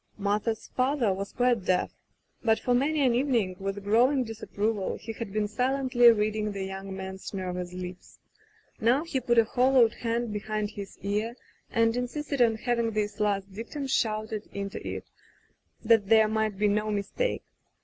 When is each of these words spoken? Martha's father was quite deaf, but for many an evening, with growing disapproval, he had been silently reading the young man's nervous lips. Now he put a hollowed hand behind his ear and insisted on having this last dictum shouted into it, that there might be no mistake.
Martha's 0.17 0.67
father 0.75 1.13
was 1.13 1.31
quite 1.31 1.63
deaf, 1.63 1.91
but 2.43 2.57
for 2.59 2.73
many 2.73 3.05
an 3.05 3.13
evening, 3.13 3.55
with 3.59 3.83
growing 3.83 4.23
disapproval, 4.23 4.97
he 4.97 5.13
had 5.13 5.31
been 5.31 5.47
silently 5.47 6.11
reading 6.11 6.51
the 6.53 6.63
young 6.65 6.97
man's 6.97 7.35
nervous 7.35 7.71
lips. 7.71 8.17
Now 8.79 9.03
he 9.03 9.19
put 9.19 9.37
a 9.37 9.43
hollowed 9.45 9.93
hand 9.93 10.33
behind 10.33 10.71
his 10.71 10.97
ear 11.03 11.35
and 11.69 11.95
insisted 11.95 12.41
on 12.41 12.55
having 12.55 12.89
this 12.93 13.19
last 13.19 13.53
dictum 13.53 13.85
shouted 13.85 14.47
into 14.51 14.81
it, 14.87 15.05
that 15.85 16.07
there 16.09 16.27
might 16.27 16.57
be 16.57 16.67
no 16.67 16.89
mistake. 16.89 17.43